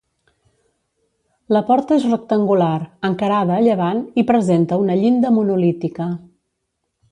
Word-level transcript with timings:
La 1.55 1.61
porta 1.67 1.97
és 2.01 2.07
rectangular, 2.13 2.71
encarada 3.11 3.55
a 3.59 3.65
llevant 3.67 4.01
i 4.23 4.25
presenta 4.33 4.83
una 4.87 4.99
llinda 5.03 5.35
monolítica. 5.39 6.11